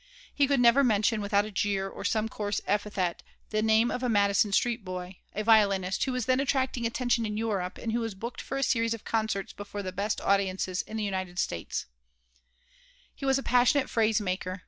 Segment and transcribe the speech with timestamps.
[0.33, 4.09] He could never mention without a jeer or some coarse epithet the name of a
[4.09, 8.15] Madison Street boy, a violinist, who was then attracting attention in Europe and who was
[8.15, 11.85] booked for a series of concerts before the best audiences in the United States
[13.13, 14.59] He was a passionate phrase maker.